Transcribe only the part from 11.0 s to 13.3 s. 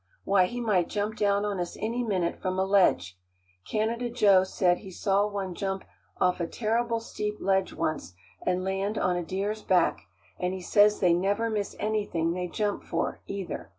they never miss anything they jump for,